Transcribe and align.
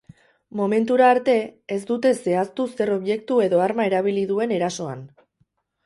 Momentura 0.61 1.09
arte, 1.15 1.35
ez 1.77 1.77
dute 1.91 2.13
zehaztu 2.25 2.67
zer 2.73 2.95
objektu 2.97 3.41
edo 3.49 3.65
arma 3.69 3.89
erabili 3.93 4.29
duen 4.35 4.57
erasoan. 4.61 5.07